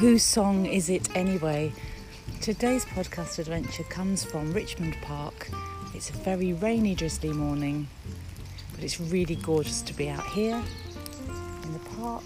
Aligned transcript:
Whose 0.00 0.22
song 0.22 0.64
is 0.64 0.88
it 0.88 1.14
anyway? 1.14 1.74
Today's 2.40 2.86
podcast 2.86 3.38
adventure 3.38 3.82
comes 3.82 4.24
from 4.24 4.54
Richmond 4.54 4.96
Park. 5.02 5.50
It's 5.94 6.08
a 6.08 6.14
very 6.14 6.54
rainy, 6.54 6.94
drizzly 6.94 7.34
morning, 7.34 7.86
but 8.74 8.82
it's 8.82 8.98
really 8.98 9.34
gorgeous 9.34 9.82
to 9.82 9.92
be 9.92 10.08
out 10.08 10.24
here 10.28 10.56
in 11.64 11.72
the 11.74 11.78
park 11.98 12.22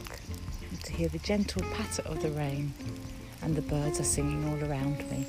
and 0.71 0.81
to 0.85 0.93
hear 0.93 1.09
the 1.09 1.19
gentle 1.19 1.63
patter 1.73 2.03
of 2.03 2.23
the 2.23 2.31
rain, 2.31 2.73
and 3.43 3.57
the 3.57 3.63
birds 3.63 3.99
are 3.99 4.05
singing 4.05 4.49
all 4.49 4.71
around 4.71 4.99
me. 5.11 5.27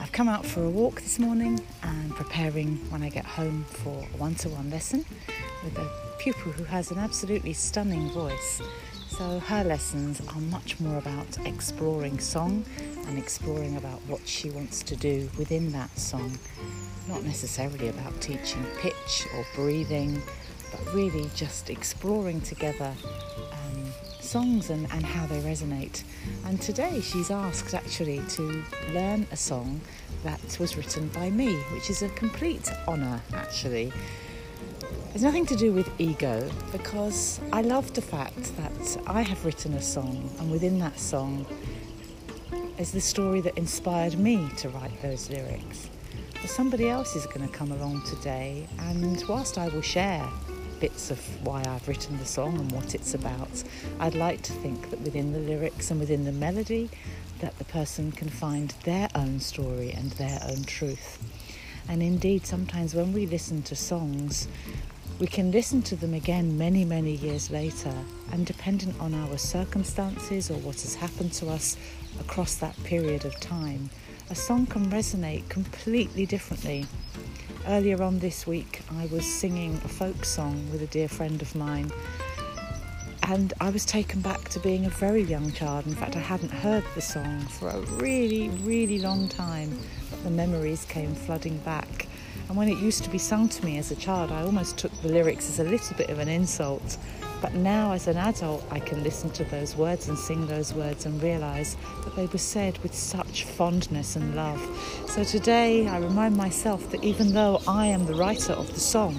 I've 0.00 0.10
come 0.10 0.28
out 0.28 0.44
for 0.44 0.64
a 0.64 0.68
walk 0.68 1.00
this 1.00 1.20
morning 1.20 1.60
and 1.84 2.10
preparing 2.16 2.78
when 2.90 3.04
I 3.04 3.08
get 3.08 3.24
home 3.24 3.66
for 3.68 4.02
a 4.02 4.16
one 4.16 4.34
to 4.34 4.48
one 4.48 4.68
lesson 4.68 5.04
with 5.62 5.78
a 5.78 5.88
pupil 6.18 6.50
who 6.50 6.64
has 6.64 6.90
an 6.90 6.98
absolutely 6.98 7.52
stunning 7.52 8.10
voice. 8.10 8.60
So 9.18 9.40
her 9.40 9.62
lessons 9.62 10.22
are 10.26 10.40
much 10.40 10.80
more 10.80 10.96
about 10.96 11.26
exploring 11.44 12.18
song 12.18 12.64
and 13.06 13.18
exploring 13.18 13.76
about 13.76 14.00
what 14.08 14.26
she 14.26 14.48
wants 14.48 14.82
to 14.84 14.96
do 14.96 15.28
within 15.36 15.70
that 15.72 15.98
song. 15.98 16.38
Not 17.08 17.22
necessarily 17.22 17.88
about 17.88 18.18
teaching 18.22 18.64
pitch 18.78 19.26
or 19.36 19.44
breathing, 19.54 20.22
but 20.70 20.94
really 20.94 21.30
just 21.34 21.68
exploring 21.68 22.40
together 22.40 22.94
um, 23.52 23.92
songs 24.20 24.70
and, 24.70 24.90
and 24.92 25.04
how 25.04 25.26
they 25.26 25.40
resonate. 25.42 26.04
And 26.46 26.60
today 26.62 27.02
she's 27.02 27.30
asked 27.30 27.74
actually 27.74 28.22
to 28.30 28.64
learn 28.92 29.26
a 29.30 29.36
song 29.36 29.82
that 30.24 30.40
was 30.58 30.74
written 30.78 31.08
by 31.08 31.28
me, 31.28 31.54
which 31.74 31.90
is 31.90 32.00
a 32.00 32.08
complete 32.10 32.72
honour 32.88 33.20
actually. 33.34 33.92
It's 35.14 35.22
nothing 35.22 35.44
to 35.46 35.56
do 35.56 35.72
with 35.72 35.90
ego 36.00 36.50
because 36.72 37.38
I 37.52 37.60
love 37.60 37.92
the 37.92 38.00
fact 38.00 38.56
that 38.56 39.02
I 39.06 39.20
have 39.22 39.44
written 39.44 39.74
a 39.74 39.82
song, 39.82 40.30
and 40.38 40.50
within 40.50 40.78
that 40.78 40.98
song 40.98 41.46
is 42.78 42.92
the 42.92 43.00
story 43.00 43.40
that 43.42 43.56
inspired 43.58 44.18
me 44.18 44.48
to 44.56 44.70
write 44.70 45.02
those 45.02 45.28
lyrics. 45.28 45.90
But 46.40 46.50
somebody 46.50 46.88
else 46.88 47.14
is 47.14 47.26
going 47.26 47.46
to 47.46 47.52
come 47.54 47.72
along 47.72 48.02
today, 48.06 48.66
and 48.78 49.22
whilst 49.28 49.58
I 49.58 49.68
will 49.68 49.82
share 49.82 50.26
bits 50.80 51.10
of 51.10 51.20
why 51.46 51.62
I've 51.64 51.86
written 51.86 52.18
the 52.18 52.26
song 52.26 52.58
and 52.58 52.72
what 52.72 52.94
it's 52.94 53.14
about, 53.14 53.62
I'd 54.00 54.14
like 54.14 54.42
to 54.42 54.52
think 54.52 54.90
that 54.90 55.00
within 55.02 55.32
the 55.32 55.38
lyrics 55.38 55.90
and 55.90 56.00
within 56.00 56.24
the 56.24 56.32
melody, 56.32 56.90
that 57.40 57.56
the 57.58 57.64
person 57.64 58.10
can 58.12 58.28
find 58.28 58.70
their 58.84 59.08
own 59.14 59.38
story 59.40 59.92
and 59.92 60.10
their 60.12 60.40
own 60.48 60.64
truth. 60.64 61.22
And 61.88 62.02
indeed, 62.02 62.46
sometimes 62.46 62.94
when 62.94 63.12
we 63.12 63.26
listen 63.26 63.62
to 63.62 63.76
songs, 63.76 64.48
we 65.18 65.26
can 65.26 65.52
listen 65.52 65.82
to 65.82 65.96
them 65.96 66.14
again 66.14 66.58
many, 66.58 66.84
many 66.84 67.12
years 67.12 67.50
later, 67.50 67.92
and 68.32 68.46
dependent 68.46 68.98
on 69.00 69.14
our 69.14 69.38
circumstances 69.38 70.50
or 70.50 70.58
what 70.58 70.80
has 70.80 70.94
happened 70.94 71.32
to 71.34 71.48
us 71.48 71.76
across 72.18 72.56
that 72.56 72.82
period 72.84 73.24
of 73.24 73.38
time, 73.38 73.90
a 74.30 74.34
song 74.34 74.66
can 74.66 74.86
resonate 74.90 75.48
completely 75.48 76.26
differently. 76.26 76.86
Earlier 77.66 78.02
on 78.02 78.18
this 78.18 78.46
week, 78.46 78.80
I 78.90 79.06
was 79.06 79.24
singing 79.24 79.80
a 79.84 79.88
folk 79.88 80.24
song 80.24 80.68
with 80.72 80.82
a 80.82 80.86
dear 80.86 81.08
friend 81.08 81.40
of 81.42 81.54
mine, 81.54 81.92
and 83.32 83.54
I 83.62 83.70
was 83.70 83.86
taken 83.86 84.20
back 84.20 84.50
to 84.50 84.60
being 84.60 84.84
a 84.84 84.90
very 84.90 85.22
young 85.22 85.52
child. 85.52 85.86
In 85.86 85.94
fact, 85.94 86.16
I 86.16 86.18
hadn't 86.18 86.52
heard 86.52 86.84
the 86.94 87.00
song 87.00 87.40
for 87.46 87.70
a 87.70 87.80
really, 87.96 88.50
really 88.62 88.98
long 88.98 89.26
time, 89.26 89.78
the 90.22 90.28
memories 90.30 90.84
came 90.84 91.14
flooding 91.14 91.56
back. 91.58 92.08
And 92.48 92.58
when 92.58 92.68
it 92.68 92.76
used 92.76 93.04
to 93.04 93.10
be 93.10 93.16
sung 93.16 93.48
to 93.48 93.64
me 93.64 93.78
as 93.78 93.90
a 93.90 93.96
child, 93.96 94.30
I 94.30 94.42
almost 94.42 94.76
took 94.76 94.92
the 95.00 95.08
lyrics 95.08 95.48
as 95.48 95.60
a 95.60 95.64
little 95.64 95.96
bit 95.96 96.10
of 96.10 96.18
an 96.18 96.28
insult. 96.28 96.98
But 97.40 97.54
now, 97.54 97.92
as 97.92 98.06
an 98.06 98.18
adult, 98.18 98.66
I 98.70 98.80
can 98.80 99.02
listen 99.02 99.30
to 99.30 99.44
those 99.44 99.76
words 99.76 100.08
and 100.08 100.18
sing 100.18 100.46
those 100.46 100.74
words 100.74 101.06
and 101.06 101.22
realise 101.22 101.78
that 102.04 102.14
they 102.14 102.26
were 102.26 102.36
said 102.36 102.76
with 102.82 102.94
such 102.94 103.44
fondness 103.44 104.14
and 104.14 104.36
love. 104.36 104.60
So 105.08 105.24
today, 105.24 105.88
I 105.88 105.96
remind 106.00 106.36
myself 106.36 106.90
that 106.90 107.02
even 107.02 107.32
though 107.32 107.62
I 107.66 107.86
am 107.86 108.04
the 108.04 108.14
writer 108.14 108.52
of 108.52 108.74
the 108.74 108.80
song, 108.80 109.14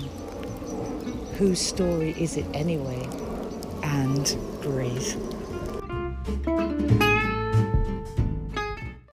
whose 1.40 1.59
story 1.59 2.13
is 2.19 2.38
it 2.38 2.46
anyway? 2.53 3.09
And 3.83 4.38
breathe. 4.61 5.42